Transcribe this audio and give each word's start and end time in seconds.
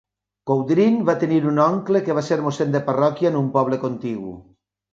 Coudrin 0.51 0.95
va 1.09 1.15
tenir 1.23 1.37
un 1.51 1.61
oncle 1.67 2.03
que 2.09 2.17
va 2.21 2.25
ser 2.31 2.39
mossèn 2.47 2.75
de 2.79 2.83
parròquia 2.89 3.33
en 3.35 3.41
un 3.45 3.55
poble 3.61 3.83
contigu. 3.87 4.37